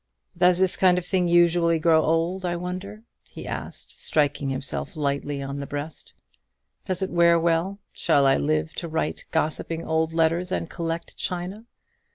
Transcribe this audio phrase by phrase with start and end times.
[0.35, 5.43] Does this kind of thing usually grow old, I wonder?" he asked, striking himself lightly
[5.43, 6.15] on the breast.
[6.85, 7.77] "Does it wear well?
[7.93, 11.67] Shall I live to write gossiping old letters and collect china?